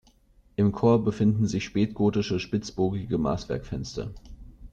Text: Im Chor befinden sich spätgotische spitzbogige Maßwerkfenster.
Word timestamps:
Im 0.55 0.71
Chor 0.71 1.03
befinden 1.03 1.45
sich 1.45 1.63
spätgotische 1.63 2.39
spitzbogige 2.39 3.19
Maßwerkfenster. 3.19 4.09